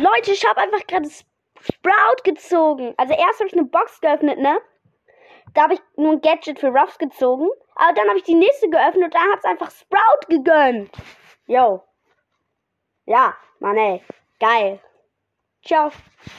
Leute, 0.00 0.32
ich 0.32 0.46
habe 0.46 0.60
einfach 0.60 0.86
gerade 0.86 1.08
Sprout 1.08 2.22
gezogen. 2.24 2.94
Also 2.96 3.12
erst 3.12 3.40
habe 3.40 3.48
ich 3.48 3.52
eine 3.52 3.64
Box 3.64 4.00
geöffnet, 4.00 4.38
ne? 4.38 4.60
Da 5.54 5.62
habe 5.62 5.74
ich 5.74 5.80
nur 5.96 6.12
ein 6.12 6.20
Gadget 6.20 6.58
für 6.58 6.68
Ruffs 6.68 6.96
gezogen. 6.98 7.48
Aber 7.74 7.92
dann 7.92 8.08
habe 8.08 8.18
ich 8.18 8.24
die 8.24 8.34
nächste 8.34 8.70
geöffnet 8.70 9.04
und 9.04 9.14
da 9.14 9.20
hat 9.20 9.40
es 9.40 9.44
einfach 9.44 9.70
Sprout 9.70 10.26
gegönnt. 10.28 10.90
Yo. 11.46 11.82
Ja, 13.04 13.36
Mann 13.58 13.76
ey. 13.76 14.02
Geil. 14.38 14.80
Ciao. 15.64 15.90